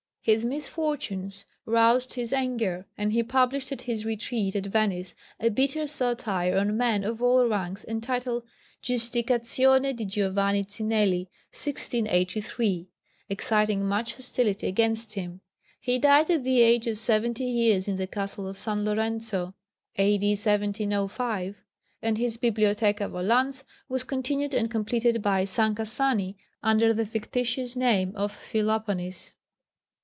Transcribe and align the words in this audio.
His 0.23 0.45
misfortunes 0.45 1.47
roused 1.65 2.13
his 2.13 2.31
anger, 2.31 2.85
and 2.95 3.11
he 3.11 3.23
published 3.23 3.71
at 3.71 3.81
his 3.81 4.05
retreat 4.05 4.55
at 4.55 4.67
Venice 4.67 5.15
a 5.39 5.49
bitter 5.49 5.87
satire 5.87 6.59
on 6.59 6.77
men 6.77 7.03
of 7.03 7.23
all 7.23 7.47
ranks 7.47 7.83
entitled 7.87 8.43
Giusticazione 8.83 9.95
di 9.95 10.05
Giovanni 10.05 10.63
Cinelli 10.63 11.27
(1683), 11.51 12.87
exciting 13.29 13.83
much 13.83 14.13
hostility 14.13 14.67
against 14.67 15.13
him. 15.15 15.41
He 15.79 15.97
died 15.97 16.29
at 16.29 16.43
the 16.43 16.61
age 16.61 16.85
of 16.85 16.99
seventy 16.99 17.45
years 17.45 17.87
in 17.87 17.95
the 17.95 18.05
Castle 18.05 18.47
of 18.47 18.59
San 18.59 18.85
Lorenzo, 18.85 19.55
A.D. 19.95 20.29
1705, 20.33 21.63
and 22.03 22.19
his 22.19 22.37
Bibliotheca 22.37 23.09
volans 23.09 23.63
was 23.89 24.03
continued 24.03 24.53
and 24.53 24.69
completed 24.69 25.23
by 25.23 25.45
Sancassani 25.45 26.35
under 26.61 26.93
the 26.93 27.07
fictitious 27.07 27.75
name 27.75 28.11
of 28.15 28.31
Philoponis. 28.31 29.33